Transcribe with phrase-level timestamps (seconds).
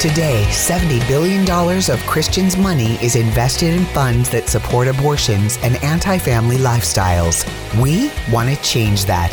[0.00, 1.42] Today, $70 billion
[1.90, 7.44] of Christians' money is invested in funds that support abortions and anti family lifestyles.
[7.78, 9.32] We want to change that.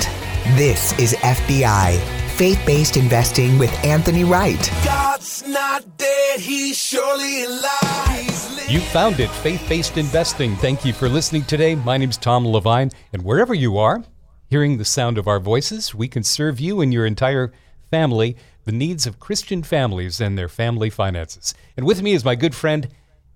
[0.58, 2.02] This is FBI,
[2.32, 4.70] faith based investing with Anthony Wright.
[4.84, 8.66] God's not dead, he's surely alive.
[8.68, 10.58] You found it, faith based investing.
[10.58, 11.76] Thank you for listening today.
[11.76, 14.04] My name's Tom Levine, and wherever you are,
[14.50, 17.54] hearing the sound of our voices, we can serve you and your entire
[17.90, 18.36] family
[18.68, 21.54] the needs of Christian families and their family finances.
[21.78, 22.90] And with me is my good friend,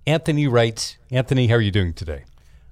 [0.06, 0.96] Anthony Wright.
[1.10, 2.24] Anthony, how are you doing today?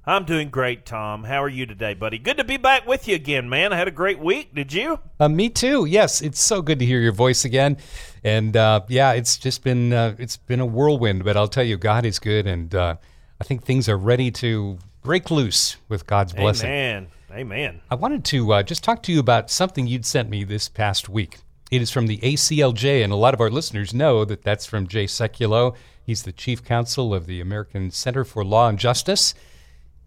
[0.05, 1.25] I'm doing great, Tom.
[1.25, 2.19] How are you today, buddy?
[2.19, 3.73] Good to be back with you again, man.
[3.73, 4.55] I had a great week.
[4.55, 4.99] Did you?
[5.19, 5.87] Uh, me too.
[5.87, 7.79] Yes, it's so good to hear your voice again.
[8.25, 11.25] And uh, yeah, it's just been uh, it's been a whirlwind.
[11.25, 12.97] But I'll tell you, God is good, and uh,
[13.41, 16.69] I think things are ready to break loose with God's blessing.
[16.69, 17.07] Amen.
[17.33, 17.81] Amen.
[17.91, 21.09] I wanted to uh, just talk to you about something you'd sent me this past
[21.09, 21.39] week.
[21.71, 24.89] It is from the ACLJ, and a lot of our listeners know that that's from
[24.89, 25.77] Jay Sekulow.
[26.05, 29.35] He's the chief counsel of the American Center for Law and Justice.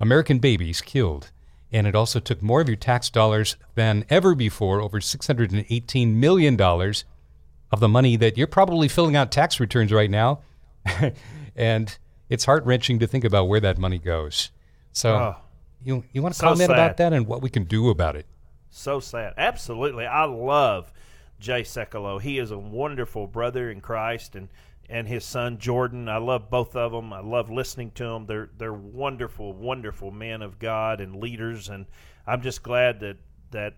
[0.00, 1.30] American babies killed.
[1.72, 6.60] And it also took more of your tax dollars than ever before, over $618 million
[6.60, 10.40] of the money that you're probably filling out tax returns right now.
[11.56, 14.50] and it's heart wrenching to think about where that money goes.
[14.92, 15.36] So, Oh,
[15.82, 18.26] you, you want to so comment about that and what we can do about it?
[18.70, 19.34] So sad.
[19.36, 20.06] Absolutely.
[20.06, 20.92] I love
[21.38, 22.20] Jay Sekulow.
[22.20, 24.48] He is a wonderful brother in Christ and
[24.88, 26.08] and his son Jordan.
[26.08, 27.12] I love both of them.
[27.12, 28.26] I love listening to them.
[28.26, 31.86] They're they're wonderful, wonderful men of God and leaders and
[32.26, 33.16] I'm just glad that
[33.50, 33.74] that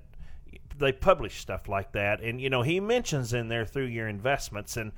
[0.78, 2.20] they publish stuff like that.
[2.20, 4.92] And you know, he mentions in there through your investments and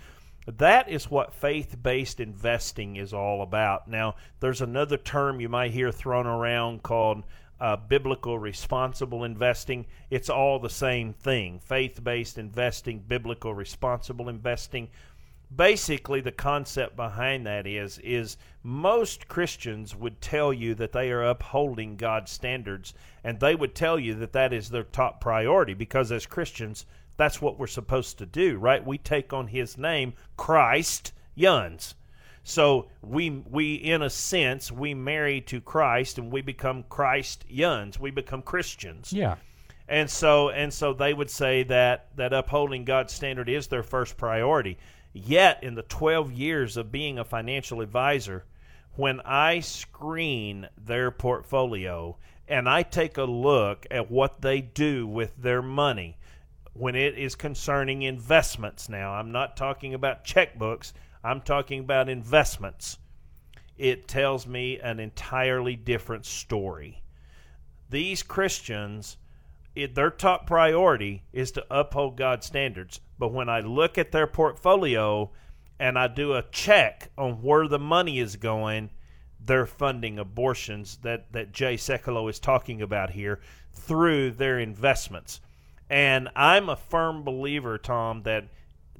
[0.46, 3.88] that is what faith-based investing is all about.
[3.88, 7.24] Now, there's another term you might hear thrown around called
[7.60, 9.86] uh, biblical responsible investing.
[10.08, 14.88] It's all the same thing: faith-based investing, biblical responsible investing.
[15.54, 21.24] Basically the concept behind that is is most Christians would tell you that they are
[21.24, 22.94] upholding God's standards
[23.24, 27.42] and they would tell you that that is their top priority because as Christians that's
[27.42, 28.86] what we're supposed to do right?
[28.86, 31.96] We take on his name Christ Yuns
[32.42, 37.98] so we we in a sense we marry to Christ and we become Christ Yuns
[38.00, 39.36] we become Christians Yeah.
[39.88, 44.16] and so and so they would say that that upholding God's standard is their first
[44.16, 44.78] priority.
[45.12, 48.44] Yet in the 12 years of being a financial advisor,
[48.94, 55.36] when I screen their portfolio and I take a look at what they do with
[55.36, 56.16] their money,
[56.74, 60.92] when it is concerning investments now, I'm not talking about checkbooks,
[61.22, 62.98] I'm talking about investments.
[63.76, 67.02] It tells me an entirely different story
[67.90, 69.16] these Christians,
[69.74, 73.00] it, their top priority is to uphold God's standards.
[73.18, 75.30] But when I look at their portfolio
[75.78, 78.90] and I do a check on where the money is going,
[79.44, 83.40] they're funding abortions that, that Jay Sekulow is talking about here
[83.72, 85.40] through their investments.
[85.88, 88.44] And I'm a firm believer, Tom, that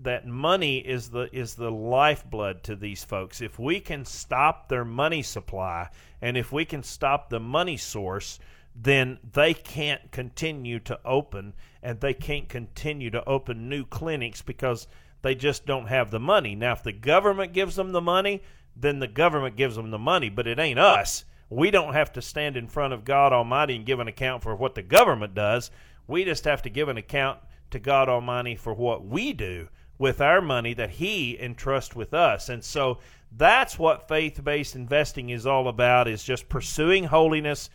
[0.03, 3.41] that money is the is the lifeblood to these folks.
[3.41, 5.91] If we can stop their money supply
[6.23, 8.39] and if we can stop the money source,
[8.75, 11.53] then they can't continue to open
[11.83, 14.87] and they can't continue to open new clinics because
[15.23, 16.55] they just don't have the money.
[16.55, 18.43] Now if the government gives them the money,
[18.75, 21.25] then the government gives them the money, but it ain't us.
[21.51, 24.55] We don't have to stand in front of God Almighty and give an account for
[24.55, 25.71] what the government does.
[26.07, 27.41] We just have to give an account
[27.73, 29.69] to God Almighty for what we do
[30.01, 32.49] with our money that He entrusts with us.
[32.49, 32.99] And so
[33.37, 37.69] that's what faith based investing is all about is just pursuing holiness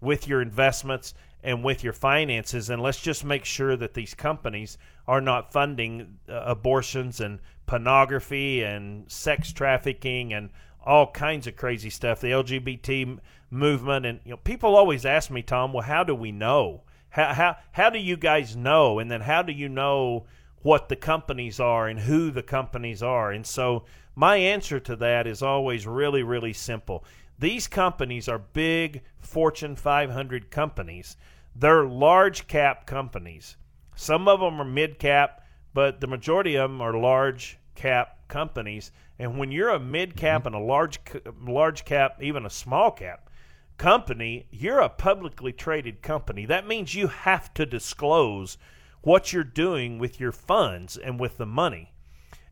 [0.00, 1.12] with your investments
[1.42, 2.70] and with your finances.
[2.70, 8.62] And let's just make sure that these companies are not funding uh, abortions and pornography
[8.62, 10.50] and sex trafficking and
[10.86, 12.20] all kinds of crazy stuff.
[12.20, 13.18] The LGBT
[13.50, 16.84] movement and you know people always ask me, Tom, well, how do we know?
[17.08, 19.00] How how how do you guys know?
[19.00, 20.26] And then how do you know
[20.62, 23.30] what the companies are and who the companies are?
[23.30, 27.04] And so my answer to that is always really really simple.
[27.38, 31.16] These companies are big Fortune 500 companies.
[31.54, 33.56] They're large cap companies.
[33.94, 35.44] Some of them are mid cap,
[35.74, 38.92] but the majority of them are large cap companies.
[39.18, 40.54] And when you're a mid cap mm-hmm.
[40.54, 40.98] and a large
[41.46, 43.28] large cap, even a small cap
[43.76, 46.46] company, you're a publicly traded company.
[46.46, 48.56] That means you have to disclose
[49.02, 51.92] what you're doing with your funds and with the money.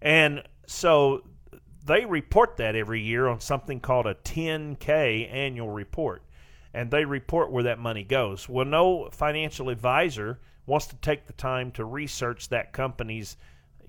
[0.03, 1.23] And so
[1.85, 6.23] they report that every year on something called a 10K annual report.
[6.73, 8.49] And they report where that money goes.
[8.49, 13.37] Well, no financial advisor wants to take the time to research that company's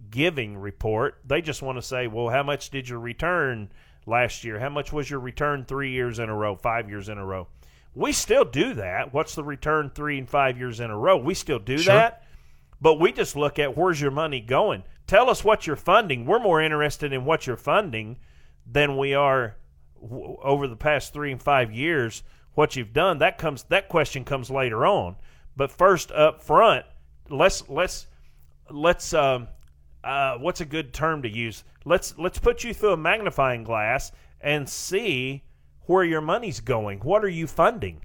[0.10, 1.20] giving report.
[1.26, 3.72] They just want to say, well, how much did your return
[4.08, 4.60] last year?
[4.60, 7.48] How much was your return three years in a row, five years in a row?
[7.94, 9.14] We still do that.
[9.14, 11.18] What's the return three and five years in a row?
[11.18, 11.94] We still do Sure.
[11.94, 12.24] that.
[12.82, 14.84] But we just look at where's your money going.
[15.06, 16.26] Tell us what you're funding.
[16.26, 18.18] We're more interested in what you're funding
[18.66, 19.58] than we are
[20.02, 22.24] w- over the past three and five years.
[22.54, 25.16] What you've done that comes that question comes later on.
[25.56, 26.86] But first up front,
[27.30, 28.08] let's let's
[28.70, 29.48] let's um,
[30.04, 31.64] uh, what's a good term to use?
[31.86, 35.44] Let's let's put you through a magnifying glass and see
[35.82, 37.00] where your money's going.
[37.00, 38.02] What are you funding?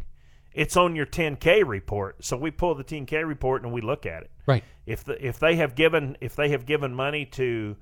[0.56, 2.24] It's on your 10K report.
[2.24, 4.30] So we pull the 10K report and we look at it.
[4.46, 4.64] Right.
[4.86, 7.76] If the if they have given if they have given money to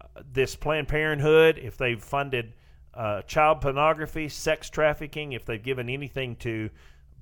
[0.00, 2.52] uh, this Planned Parenthood, if they've funded
[2.94, 6.70] uh, child pornography, sex trafficking, if they've given anything to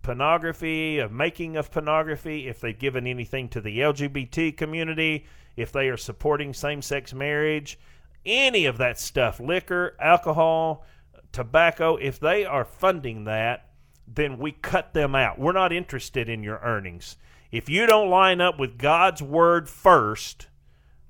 [0.03, 5.25] pornography, of making of pornography, if they've given anything to the LGBT community,
[5.57, 7.79] if they are supporting same-sex marriage,
[8.27, 10.85] any of that stuff, liquor, alcohol,
[11.33, 13.70] tobacco, if they are funding that,
[14.15, 15.39] then we cut them out.
[15.39, 17.17] We're not interested in your earnings.
[17.51, 20.49] If you don't line up with God's word first,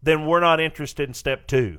[0.02, 1.78] then we're not interested in step two.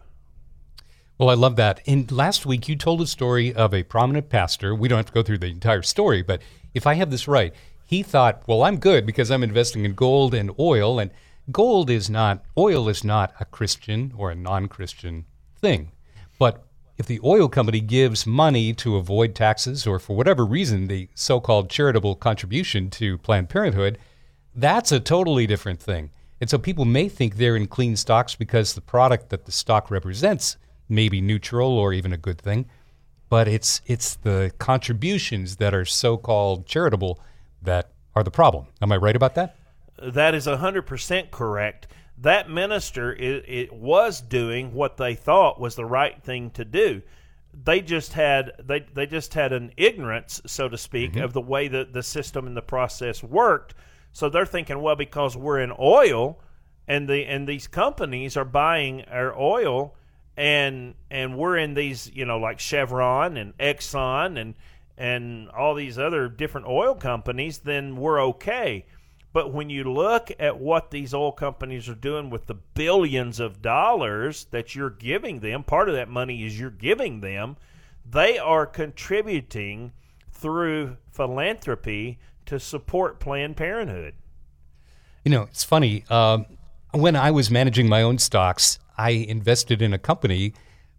[1.17, 1.81] Well, I love that.
[1.85, 4.73] And last week, you told a story of a prominent pastor.
[4.73, 6.41] We don't have to go through the entire story, but
[6.73, 7.53] if I have this right,
[7.85, 10.97] he thought, well, I'm good because I'm investing in gold and oil.
[10.97, 11.11] And
[11.51, 15.25] gold is not, oil is not a Christian or a non Christian
[15.59, 15.91] thing.
[16.39, 16.65] But
[17.01, 21.39] if the oil company gives money to avoid taxes or for whatever reason, the so
[21.39, 23.97] called charitable contribution to Planned Parenthood,
[24.53, 26.11] that's a totally different thing.
[26.39, 29.89] And so people may think they're in clean stocks because the product that the stock
[29.89, 30.57] represents
[30.89, 32.69] may be neutral or even a good thing,
[33.29, 37.19] but it's it's the contributions that are so-called charitable
[37.63, 38.67] that are the problem.
[38.79, 39.55] Am I right about that?
[40.01, 41.87] That is 100% correct.
[42.17, 47.01] That minister it, it was doing what they thought was the right thing to do.
[47.53, 51.23] They just had they, they just had an ignorance, so to speak, mm-hmm.
[51.23, 53.73] of the way that the system and the process worked.
[54.13, 56.39] So they're thinking, well, because we're in oil,
[56.87, 59.95] and the and these companies are buying our oil,
[60.37, 64.55] and and we're in these, you know, like Chevron and Exxon and
[64.97, 68.85] and all these other different oil companies, then we're okay.
[69.33, 73.61] But when you look at what these oil companies are doing with the billions of
[73.61, 77.55] dollars that you're giving them, part of that money is you're giving them,
[78.09, 79.93] they are contributing
[80.31, 84.15] through philanthropy to support Planned Parenthood.
[85.23, 86.03] You know, it's funny.
[86.09, 86.45] Um,
[86.91, 90.53] when I was managing my own stocks, I invested in a company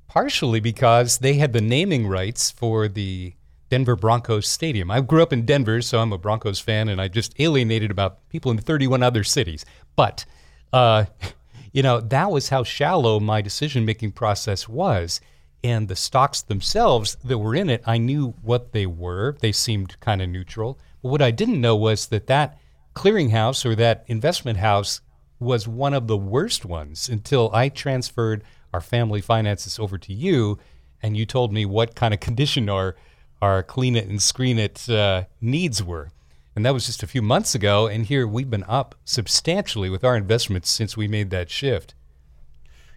[0.08, 3.35] partially because they had the naming rights for the
[3.73, 4.91] Denver Broncos Stadium.
[4.91, 8.29] I grew up in Denver, so I'm a Broncos fan, and I just alienated about
[8.29, 9.65] people in 31 other cities.
[9.97, 10.27] But,
[10.75, 11.07] uh,
[11.73, 15.23] you know, that was how shallow my decision making process was.
[15.65, 19.39] And the stocks themselves that were in it, I knew what they were.
[19.41, 20.79] They seemed kind of neutral.
[21.03, 22.59] But what I didn't know was that that
[22.95, 25.00] clearinghouse or that investment house
[25.41, 30.59] was one of the worst ones until I transferred our family finances over to you,
[31.02, 32.97] and you told me what kind of condition our
[33.42, 36.11] our clean it and screen it uh, needs were.
[36.54, 40.04] And that was just a few months ago, and here we've been up substantially with
[40.04, 41.94] our investments since we made that shift.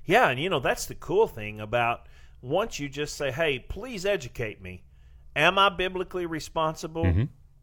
[0.05, 2.07] Yeah, and you know that's the cool thing about
[2.41, 4.83] once you just say, "Hey, please educate me.
[5.35, 7.05] Am I biblically responsible?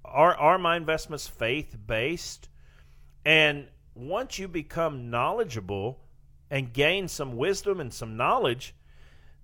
[0.05, 2.49] Are are my investments faith based?"
[3.25, 6.01] And once you become knowledgeable
[6.51, 8.75] and gain some wisdom and some knowledge,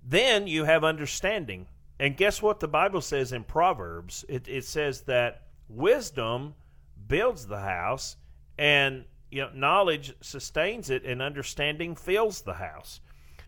[0.02, 1.68] then you have understanding.
[2.00, 4.24] And guess what the Bible says in Proverbs?
[4.28, 6.54] It, it says that wisdom
[7.08, 8.16] builds the house,
[8.56, 13.00] and you know, knowledge sustains it, and understanding fills the house.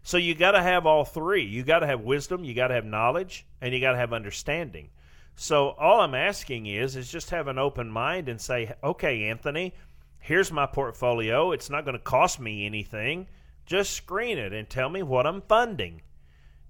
[0.03, 1.45] So you got to have all three.
[1.45, 4.13] You got to have wisdom, you got to have knowledge, and you got to have
[4.13, 4.91] understanding.
[5.37, 9.75] So all I'm asking is, is just have an open mind and say, okay, Anthony,
[10.19, 11.53] here's my portfolio.
[11.53, 13.27] It's not going to cost me anything.
[13.65, 16.03] Just screen it and tell me what I'm funding.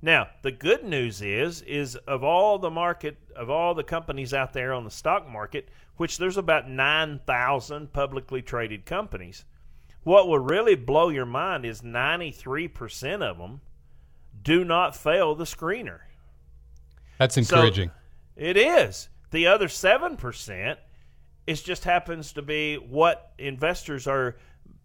[0.03, 4.53] Now, the good news is is of all the market of all the companies out
[4.53, 9.45] there on the stock market, which there's about 9,000 publicly traded companies.
[10.03, 13.61] What will really blow your mind is 93% of them
[14.43, 16.01] do not fail the screener.
[17.19, 17.91] That's So- encouraging.
[18.37, 19.11] It is.
[19.31, 20.79] The other 7%
[21.47, 24.37] is just happens to be what investors are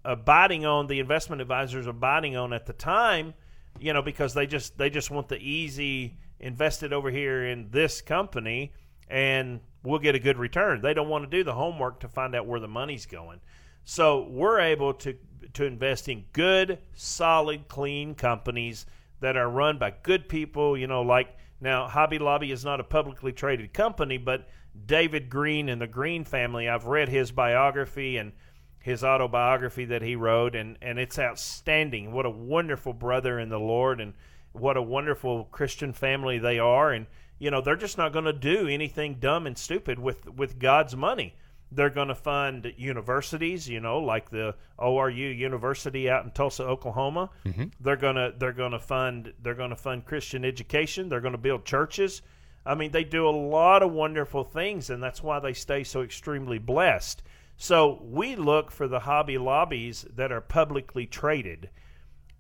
[0.03, 3.33] abiding on, the investment advisors are abiding on at the time,
[3.79, 8.01] you know, because they just they just want the easy invested over here in this
[8.01, 8.73] company
[9.07, 10.81] and we'll get a good return.
[10.81, 13.39] They don't want to do the homework to find out where the money's going.
[13.83, 15.15] So we're able to
[15.53, 18.85] to invest in good, solid, clean companies
[19.21, 20.77] that are run by good people.
[20.77, 24.47] You know, like now Hobby Lobby is not a publicly traded company, but
[24.85, 26.67] David Green and the Green family.
[26.67, 28.33] I've read his biography and
[28.85, 32.11] his autobiography that he wrote, and and it's outstanding.
[32.11, 34.13] What a wonderful brother in the Lord, and
[34.51, 37.07] what a wonderful Christian family they are, and
[37.39, 40.95] you know they're just not going to do anything dumb and stupid with with God's
[40.95, 41.33] money.
[41.71, 47.31] They're going to fund universities, you know, like the ORU University out in Tulsa, Oklahoma.
[47.43, 47.63] Mm-hmm.
[47.79, 51.09] They're gonna they're gonna fund they're gonna fund Christian education.
[51.09, 52.21] They're going to build churches.
[52.67, 56.03] I mean, they do a lot of wonderful things, and that's why they stay so
[56.03, 57.23] extremely blessed.
[57.57, 61.69] So we look for the Hobby Lobbies that are publicly traded,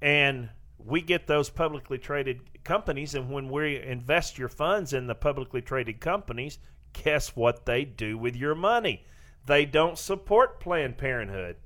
[0.01, 3.15] and we get those publicly traded companies.
[3.15, 6.59] And when we invest your funds in the publicly traded companies,
[6.93, 9.05] guess what they do with your money?
[9.45, 11.57] They don't support Planned Parenthood.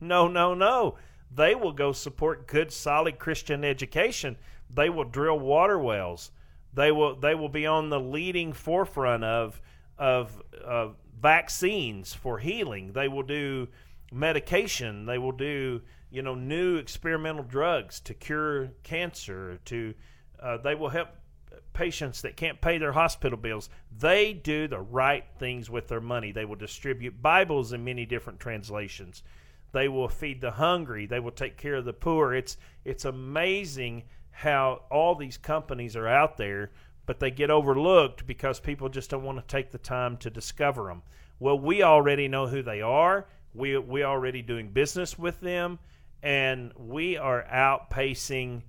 [0.00, 0.96] No, no, no.
[1.30, 4.36] They will go support good, solid Christian education.
[4.70, 6.30] They will drill water wells.
[6.72, 9.60] They will they will be on the leading forefront of
[9.98, 10.88] of uh,
[11.20, 12.92] vaccines for healing.
[12.92, 13.68] They will do
[14.12, 15.06] medication.
[15.06, 19.58] They will do you know new experimental drugs to cure cancer.
[19.66, 19.94] To
[20.40, 21.08] uh, they will help
[21.72, 23.68] patients that can't pay their hospital bills.
[23.98, 26.32] They do the right things with their money.
[26.32, 29.22] They will distribute Bibles in many different translations.
[29.72, 31.06] They will feed the hungry.
[31.06, 32.34] They will take care of the poor.
[32.34, 36.70] It's it's amazing how all these companies are out there,
[37.06, 40.84] but they get overlooked because people just don't want to take the time to discover
[40.84, 41.02] them.
[41.38, 43.26] Well, we already know who they are.
[43.54, 45.78] We we already doing business with them,
[46.22, 48.62] and we are outpacing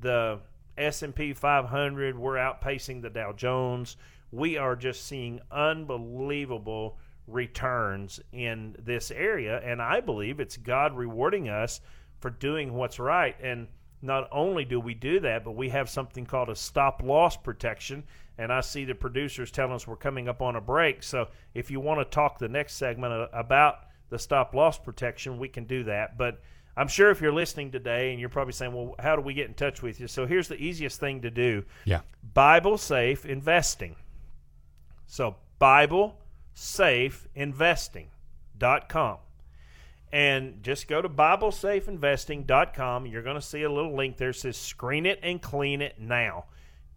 [0.00, 0.40] the
[0.76, 3.96] S&P 500, we're outpacing the Dow Jones.
[4.32, 11.48] We are just seeing unbelievable returns in this area and I believe it's God rewarding
[11.48, 11.80] us
[12.20, 13.66] for doing what's right and
[14.04, 18.04] not only do we do that but we have something called a stop loss protection
[18.36, 21.70] and I see the producers telling us we're coming up on a break so if
[21.70, 25.64] you want to talk the next segment uh, about the stop loss protection we can
[25.64, 26.40] do that but
[26.76, 29.46] I'm sure if you're listening today and you're probably saying, well, how do we get
[29.46, 30.08] in touch with you?
[30.08, 31.64] So here's the easiest thing to do.
[31.84, 32.00] Yeah.
[32.34, 33.94] Bible Safe Investing.
[35.06, 36.18] So Bible
[36.52, 39.18] Safe Investing.com.
[40.14, 43.06] And just go to BibleSafeInvesting.com.
[43.06, 46.44] You're going to see a little link there says screen it and clean it now.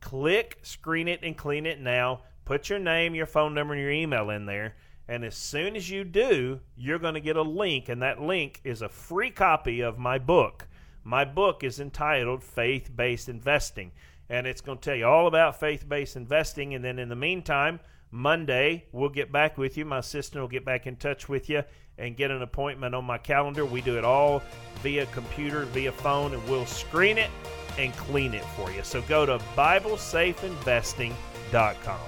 [0.01, 2.21] Click screen it and clean it now.
[2.45, 4.75] Put your name, your phone number, and your email in there
[5.07, 8.59] and as soon as you do, you're going to get a link, and that link
[8.63, 10.67] is a free copy of my book.
[11.03, 13.93] My book is entitled Faith Based Investing,
[14.27, 16.73] and it's going to tell you all about faith based investing.
[16.73, 17.79] And then in the meantime,
[18.11, 19.85] Monday, we'll get back with you.
[19.85, 21.63] My assistant will get back in touch with you
[21.97, 23.65] and get an appointment on my calendar.
[23.65, 24.41] We do it all
[24.81, 27.29] via computer, via phone, and we'll screen it
[27.77, 28.81] and clean it for you.
[28.83, 31.99] So go to BibleSafeInvesting.com.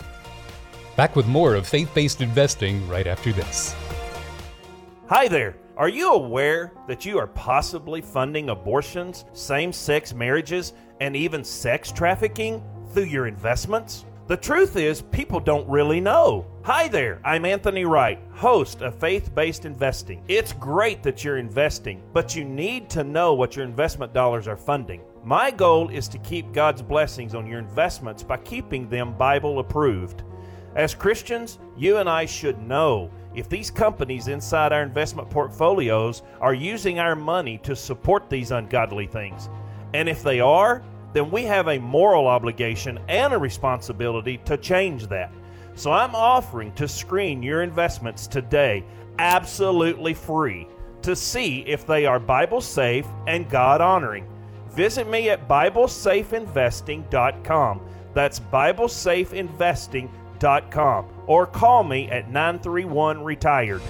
[0.96, 3.75] Back with more of faith based investing right after this.
[5.08, 5.55] Hi there.
[5.77, 11.89] Are you aware that you are possibly funding abortions, same sex marriages, and even sex
[11.89, 14.03] trafficking through your investments?
[14.29, 16.45] The truth is, people don't really know.
[16.63, 20.24] Hi there, I'm Anthony Wright, host of Faith Based Investing.
[20.27, 24.55] It's great that you're investing, but you need to know what your investment dollars are
[24.55, 25.01] funding.
[25.24, 30.21] My goal is to keep God's blessings on your investments by keeping them Bible approved.
[30.75, 36.53] As Christians, you and I should know if these companies inside our investment portfolios are
[36.53, 39.50] using our money to support these ungodly things.
[39.95, 40.83] And if they are,
[41.13, 45.32] then we have a moral obligation and a responsibility to change that.
[45.75, 48.86] So I'm offering to screen your investments today
[49.18, 50.68] absolutely free
[51.01, 54.28] to see if they are Bible safe and God honoring.
[54.72, 57.82] Visit me at BibleSafeInvesting.com.
[58.13, 63.82] That's BibleSafeInvesting.com or call me at 931 Retired.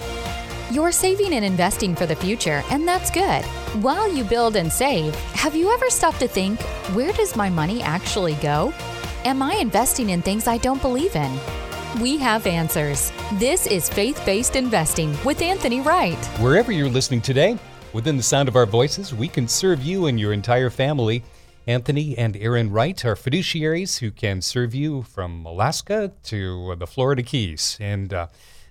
[0.72, 3.44] You're saving and investing for the future, and that's good.
[3.84, 6.62] While you build and save, have you ever stopped to think,
[6.94, 8.72] where does my money actually go?
[9.26, 11.40] Am I investing in things I don't believe in?
[12.00, 13.12] We have answers.
[13.34, 16.24] This is Faith Based Investing with Anthony Wright.
[16.38, 17.58] Wherever you're listening today,
[17.92, 21.24] within the sound of our voices, we can serve you and your entire family
[21.68, 27.22] Anthony and Aaron Wright are fiduciaries who can serve you from Alaska to the Florida
[27.22, 27.78] Keys.
[27.80, 28.28] And uh,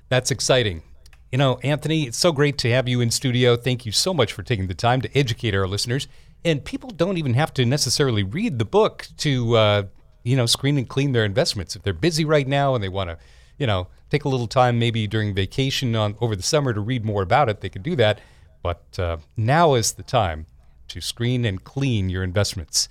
[0.08, 0.82] that's exciting.
[1.30, 3.54] You know, Anthony, it's so great to have you in studio.
[3.54, 6.08] Thank you so much for taking the time to educate our listeners.
[6.42, 9.82] And people don't even have to necessarily read the book to, uh,
[10.22, 11.76] you know, screen and clean their investments.
[11.76, 13.18] If they're busy right now and they want to,
[13.58, 17.04] you know, take a little time maybe during vacation on over the summer to read
[17.04, 18.20] more about it, they can do that.
[18.62, 20.46] But uh, now is the time
[20.88, 22.88] to screen and clean your investments.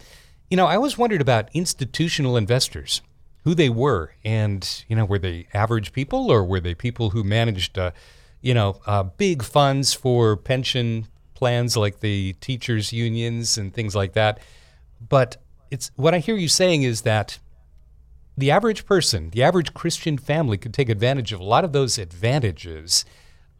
[0.50, 3.02] You know, I always wondered about institutional investors,
[3.44, 7.24] who they were, and you know, were they average people or were they people who
[7.24, 7.92] managed, uh,
[8.42, 14.14] you know, uh, big funds for pension plans like the teachers' unions and things like
[14.14, 14.40] that.
[15.08, 15.38] But
[15.70, 17.40] it's what I hear you saying is that
[18.38, 21.98] the average person, the average Christian family, could take advantage of a lot of those
[21.98, 23.06] advantages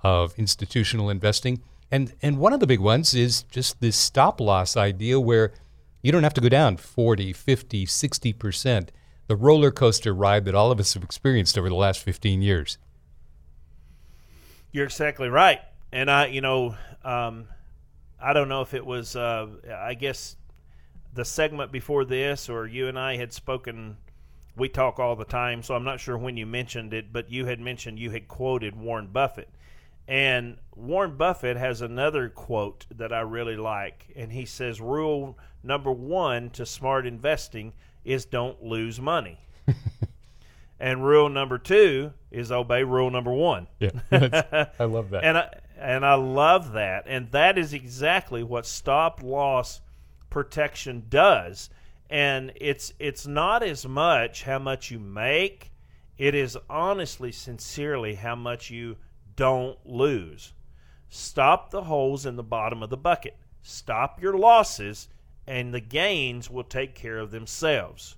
[0.02, 4.76] of institutional investing and and one of the big ones is just this stop loss
[4.76, 5.54] idea where
[6.02, 8.90] you don't have to go down 40, 50, 60%,
[9.28, 12.78] the roller coaster ride that all of us have experienced over the last 15 years.
[14.78, 15.60] You're exactly right.
[15.92, 17.48] And I, you know, um,
[18.22, 20.36] I don't know if it was, uh, I guess,
[21.16, 23.98] the segment before this or you and I had spoken.
[24.56, 27.48] We talk all the time, so I'm not sure when you mentioned it, but you
[27.48, 29.50] had mentioned you had quoted Warren Buffett.
[30.08, 34.06] And Warren Buffett has another quote that I really like.
[34.16, 37.74] And he says, Rule number one to smart investing
[38.06, 39.40] is don't lose money.
[40.80, 43.68] and rule number two is obey rule number one.
[43.80, 43.92] Yeah,
[44.80, 45.24] I love that.
[45.24, 47.06] and I, and I love that.
[47.08, 49.82] And that is exactly what stop loss
[50.30, 51.70] protection does.
[52.10, 55.72] And it's it's not as much how much you make,
[56.18, 58.98] it is honestly, sincerely how much you
[59.36, 60.54] don't lose.
[61.10, 63.38] Stop the holes in the bottom of the bucket.
[63.62, 65.10] Stop your losses,
[65.46, 68.18] and the gains will take care of themselves.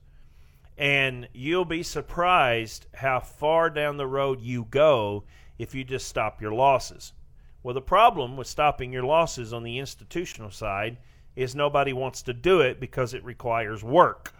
[0.79, 5.25] And you'll be surprised how far down the road you go
[5.59, 7.13] if you just stop your losses.
[7.61, 10.97] Well, the problem with stopping your losses on the institutional side
[11.35, 14.33] is nobody wants to do it because it requires work.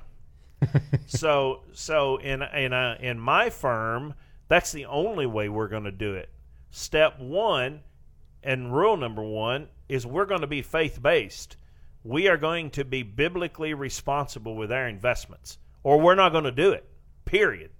[1.06, 4.16] so, so in in a, in my firm,
[4.48, 6.30] that's the only way we're going to do it
[6.72, 7.82] step one
[8.44, 11.58] and rule number one is we're going to be faith based.
[12.04, 16.52] We are going to be biblically responsible with our investments, or we're not going to
[16.52, 16.86] do it,
[17.26, 17.72] period.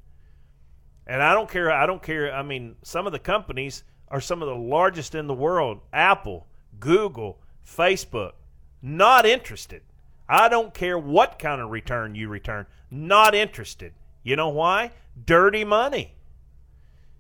[1.08, 1.72] And I don't care.
[1.72, 2.34] I don't care.
[2.34, 6.48] I mean, some of the companies are some of the largest in the world Apple,
[6.80, 8.34] Google, Facebook.
[8.82, 9.82] Not interested.
[10.28, 12.68] I don't care what kind of return you return.
[12.92, 13.94] Not interested.
[14.24, 14.92] You know why?
[15.26, 16.14] Dirty money.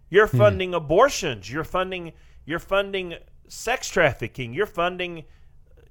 [0.10, 0.38] You're hmm.
[0.38, 0.76] funding hmm.
[0.76, 1.52] abortions.
[1.52, 2.14] You're funding
[2.46, 3.16] you're funding
[3.48, 4.54] sex trafficking.
[4.54, 5.26] You're funding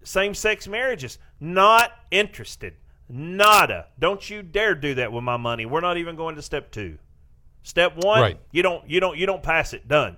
[0.05, 1.19] same-sex marriages.
[1.41, 2.75] Not interested.
[3.09, 3.87] Nada.
[3.99, 5.67] Don't you dare do that with my money.
[5.67, 6.99] We're not even going to step 2.
[7.63, 8.41] Step 1, right.
[8.51, 9.89] you don't you don't you don't pass it.
[9.89, 10.17] Done.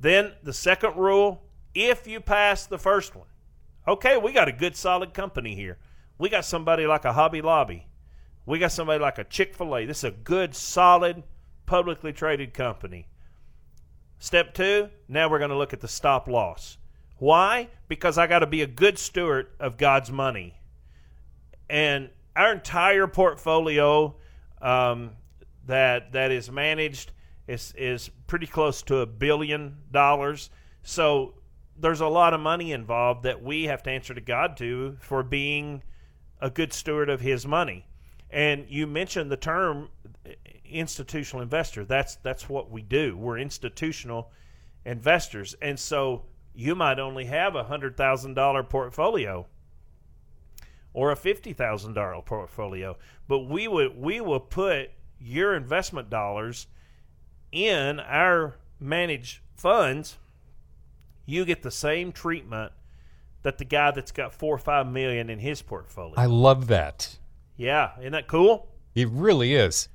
[0.00, 1.42] Then the second rule,
[1.74, 3.26] if you pass the first one.
[3.86, 5.78] Okay, we got a good solid company here.
[6.18, 7.86] We got somebody like a Hobby Lobby.
[8.44, 9.86] We got somebody like a Chick-fil-A.
[9.86, 11.22] This is a good solid
[11.66, 13.08] publicly traded company.
[14.18, 16.76] Step two, now we're going to look at the stop loss.
[17.18, 17.68] Why?
[17.88, 20.57] Because I got to be a good steward of God's money.
[21.68, 24.16] And our entire portfolio
[24.62, 25.10] um,
[25.66, 27.12] that that is managed
[27.46, 30.50] is is pretty close to a billion dollars.
[30.82, 31.34] So
[31.76, 35.22] there's a lot of money involved that we have to answer to God to for
[35.22, 35.82] being
[36.40, 37.86] a good steward of His money.
[38.30, 39.88] And you mentioned the term
[40.64, 41.84] institutional investor.
[41.84, 43.16] That's that's what we do.
[43.16, 44.30] We're institutional
[44.84, 49.46] investors, and so you might only have a hundred thousand dollar portfolio
[50.92, 52.96] or a fifty thousand dollar portfolio,
[53.26, 56.66] but we would we will put your investment dollars
[57.52, 60.18] in our managed funds.
[61.26, 62.72] You get the same treatment
[63.42, 66.14] that the guy that's got four or five million in his portfolio.
[66.16, 67.18] I love that.
[67.56, 68.68] Yeah, isn't that cool?
[68.94, 69.88] It really is.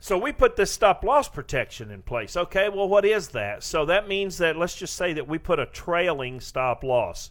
[0.00, 2.36] So we put this stop loss protection in place.
[2.36, 3.64] Okay, well, what is that?
[3.64, 7.30] So that means that let's just say that we put a trailing stop loss.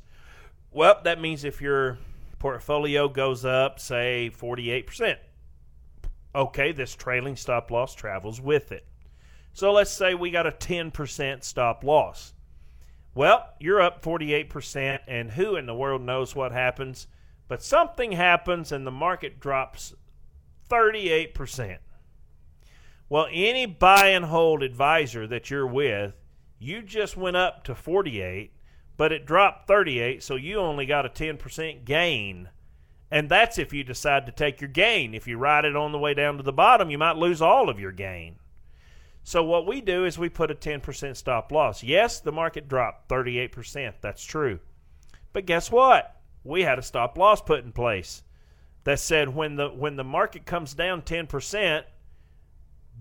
[0.72, 1.98] Well, that means if your
[2.40, 5.18] portfolio goes up, say 48%,
[6.36, 8.86] okay, this trailing stop loss travels with it.
[9.54, 12.34] So let's say we got a 10% stop loss.
[13.16, 17.08] Well, you're up 48%, and who in the world knows what happens?
[17.48, 19.96] But something happens and the market drops
[20.70, 21.78] 38%.
[23.10, 26.14] Well, any buy and hold advisor that you're with,
[26.60, 28.52] you just went up to 48,
[28.98, 32.50] but it dropped 38, so you only got a 10% gain.
[33.10, 35.14] And that's if you decide to take your gain.
[35.14, 37.70] If you ride it on the way down to the bottom, you might lose all
[37.70, 38.36] of your gain.
[39.24, 41.84] So what we do is we put a 10% stop loss.
[41.84, 43.94] Yes, the market dropped 38%.
[44.02, 44.60] That's true.
[45.34, 46.20] But guess what?
[46.44, 48.24] We had a stop loss put in place
[48.86, 51.84] that said when the when the market comes down 10%,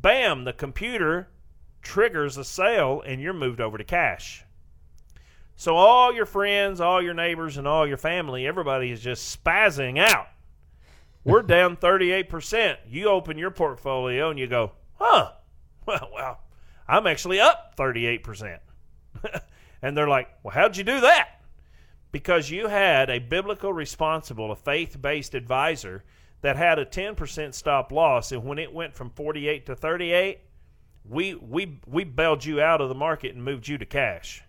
[0.02, 1.28] bam, the computer
[1.80, 4.44] triggers a sale and you're moved over to cash.
[5.56, 9.98] So all your friends, all your neighbors and all your family, everybody is just spazzing
[9.98, 10.28] out.
[11.24, 12.76] We're down 38%.
[12.88, 15.32] You open your portfolio and you go, "Huh.
[15.86, 16.40] Well, well,
[16.88, 18.58] I'm actually up 38%."
[19.82, 21.36] and they're like, "Well, how'd you do that?"
[22.16, 26.02] because you had a biblical responsible, a faith based advisor
[26.40, 28.32] that had a 10% stop loss.
[28.32, 30.38] And when it went from 48 to 38,
[31.04, 34.42] we, we, we bailed you out of the market and moved you to cash.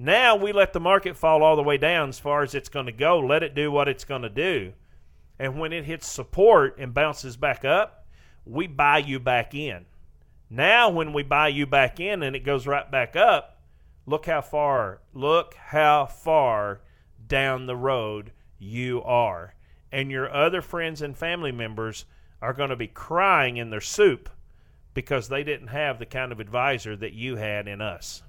[0.00, 2.86] Now we let the market fall all the way down as far as it's going
[2.86, 3.20] to go.
[3.20, 4.72] Let it do what it's going to do.
[5.38, 8.06] And when it hits support and bounces back up,
[8.44, 9.86] we buy you back in.
[10.48, 13.60] Now, when we buy you back in and it goes right back up,
[14.10, 16.80] Look how far, look how far
[17.28, 19.54] down the road you are.
[19.92, 22.06] And your other friends and family members
[22.42, 24.28] are going to be crying in their soup
[24.94, 28.24] because they didn't have the kind of advisor that you had in us.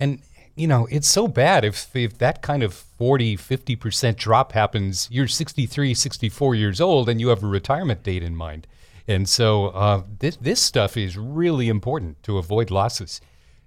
[0.00, 0.22] And
[0.58, 5.28] you know, it's so bad if if that kind of 40, 50% drop happens, you're
[5.28, 8.66] 63, 64 years old and you have a retirement date in mind.
[9.06, 13.20] And so uh, this, this stuff is really important to avoid losses.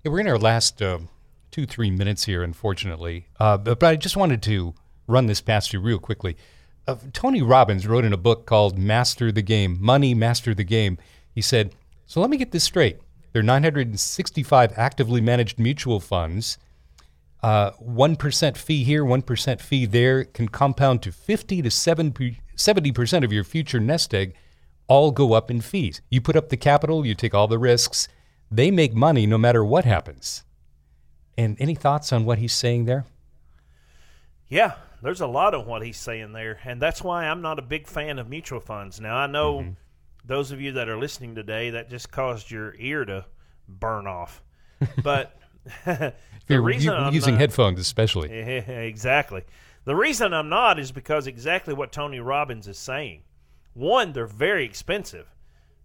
[0.03, 0.99] we're in our last uh,
[1.49, 3.27] two, three minutes here, unfortunately.
[3.39, 4.75] Uh, but, but, I just wanted to
[5.07, 6.37] run this past you real quickly.
[6.87, 10.97] Uh, Tony Robbins wrote in a book called Master the Game Money, Master the Game.
[11.33, 11.73] He said,
[12.05, 12.99] So let me get this straight.
[13.33, 16.57] There are 965 actively managed mutual funds.
[17.43, 23.43] Uh, 1% fee here, 1% fee there can compound to 50 to 70% of your
[23.43, 24.35] future nest egg
[24.87, 26.01] all go up in fees.
[26.09, 28.07] You put up the capital, you take all the risks.
[28.51, 30.43] They make money no matter what happens.
[31.37, 33.05] And any thoughts on what he's saying there?
[34.49, 37.61] Yeah, there's a lot of what he's saying there, and that's why I'm not a
[37.61, 38.99] big fan of mutual funds.
[38.99, 39.71] Now I know mm-hmm.
[40.25, 43.25] those of you that are listening today that just caused your ear to
[43.67, 44.43] burn off,
[45.01, 45.37] but
[45.85, 46.13] the
[46.47, 49.43] You're u- using not, headphones, especially exactly.
[49.83, 53.23] The reason I'm not is because exactly what Tony Robbins is saying.
[53.73, 55.27] One, they're very expensive,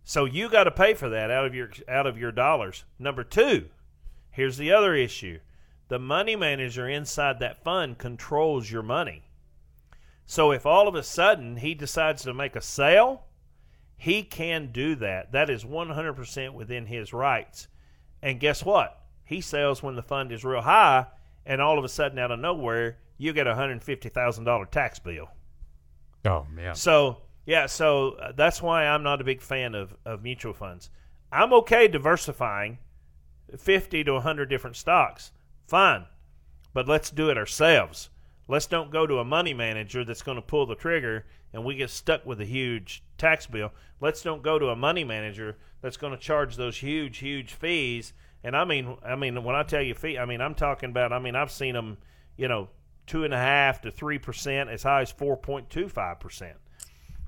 [0.05, 2.85] so you got to pay for that out of your out of your dollars.
[2.99, 3.69] Number two,
[4.37, 5.41] Here's the other issue
[5.89, 9.31] the money manager inside that fund controls your money.
[10.27, 13.25] So if all of a sudden he decides to make a sale,
[13.97, 15.33] he can do that.
[15.33, 17.69] That is 100% within his rights.
[18.21, 19.06] And guess what?
[19.27, 21.07] He sells when the fund is real high,
[21.45, 25.29] and all of a sudden, out of nowhere, you get a $150,000 tax bill.
[26.25, 26.75] Oh, man.
[26.75, 30.91] So, yeah, so uh, that's why I'm not a big fan of, of mutual funds.
[31.31, 32.79] I'm okay diversifying
[33.57, 35.33] 50 to 100 different stocks.
[35.67, 36.07] Fine.
[36.73, 38.11] But let's do it ourselves.
[38.49, 41.75] Let's don't go to a money manager that's going to pull the trigger and we
[41.75, 43.73] get stuck with a huge tax bill.
[44.01, 48.13] Let's don't go to a money manager that's going to charge those huge, huge fees.
[48.47, 51.13] And I mean, I mean, when I tell you fee, I mean, I'm talking about,
[51.13, 51.99] I mean, I've seen them,
[52.37, 52.69] you know,
[53.05, 56.57] two and a half to three percent, as high as 4.25 percent.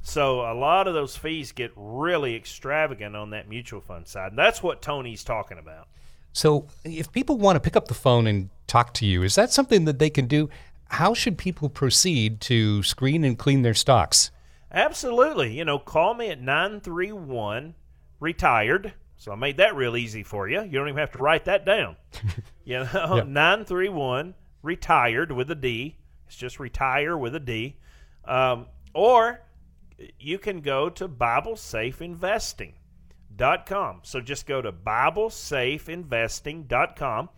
[0.01, 4.31] So a lot of those fees get really extravagant on that mutual fund side.
[4.31, 5.89] And that's what Tony's talking about.
[6.33, 9.51] So, if people want to pick up the phone and talk to you, is that
[9.51, 10.49] something that they can do?
[10.91, 14.31] How should people proceed to screen and clean their stocks?
[14.71, 15.53] Absolutely.
[15.59, 17.75] You know, call me at 931
[18.21, 18.95] retired.
[19.19, 20.63] So I made that real easy for you.
[20.63, 21.97] You don't even have to write that down.
[22.65, 23.27] you know, yep.
[23.27, 25.97] 931 retired with a D.
[26.29, 27.77] It's just retire with a D.
[28.25, 29.41] Um, or
[30.21, 32.01] you can go to Bible Safe
[33.67, 34.01] com.
[34.03, 37.29] So just go to BibleSafeInvesting.com.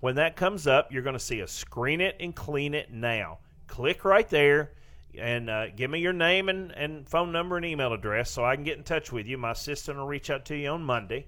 [0.00, 3.38] When that comes up, you're going to see a screen it and clean it now.
[3.66, 4.72] Click right there
[5.16, 8.54] and uh, give me your name and, and phone number and email address so I
[8.54, 9.38] can get in touch with you.
[9.38, 11.26] My assistant will reach out to you on Monday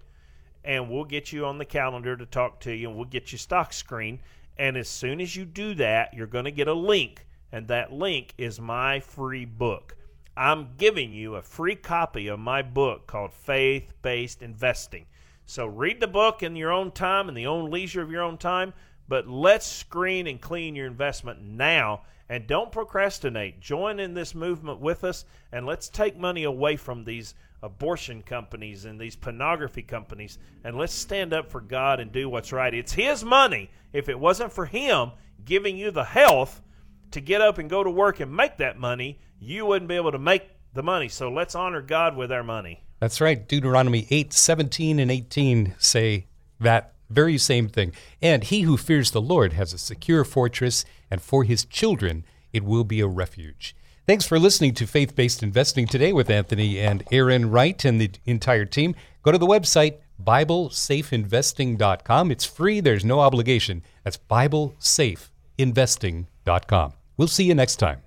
[0.64, 3.38] and we'll get you on the calendar to talk to you and we'll get you
[3.38, 4.20] stock screen.
[4.58, 7.92] And as soon as you do that, you're going to get a link, and that
[7.92, 9.96] link is my free book.
[10.36, 15.06] I'm giving you a free copy of my book called Faith Based Investing.
[15.46, 18.38] So read the book in your own time, in the own leisure of your own
[18.38, 18.72] time,
[19.10, 23.60] but let's screen and clean your investment now and don't procrastinate.
[23.60, 28.84] Join in this movement with us and let's take money away from these abortion companies
[28.84, 32.72] and these pornography companies and let's stand up for God and do what's right.
[32.72, 33.68] It's His money.
[33.92, 35.10] If it wasn't for Him
[35.44, 36.62] giving you the health,
[37.10, 40.12] to get up and go to work and make that money, you wouldn't be able
[40.12, 41.08] to make the money.
[41.08, 42.84] So let's honor God with our money.
[43.00, 43.48] That's right.
[43.48, 46.26] Deuteronomy 8, 17, and 18 say
[46.60, 47.92] that very same thing.
[48.22, 52.64] And he who fears the Lord has a secure fortress, and for his children it
[52.64, 53.74] will be a refuge.
[54.06, 58.10] Thanks for listening to Faith Based Investing today with Anthony and Aaron Wright and the
[58.24, 58.94] entire team.
[59.22, 62.30] Go to the website, BibleSafeInvesting.com.
[62.30, 63.82] It's free, there's no obligation.
[64.02, 66.92] That's BibleSafeInvesting.com.
[67.16, 68.00] We'll see you next time.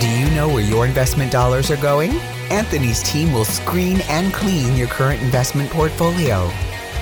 [0.00, 2.18] Do you know where your investment dollars are going?
[2.50, 6.50] Anthony's team will screen and clean your current investment portfolio.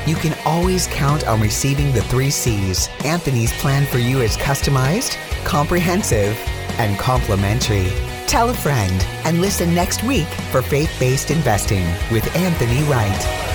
[0.06, 2.88] You can always count on receiving the three C's.
[3.04, 6.36] Anthony's plan for you is customized, comprehensive,
[6.78, 7.90] and complimentary.
[8.26, 13.49] Tell a friend and listen next week for faith based investing with Anthony Wright.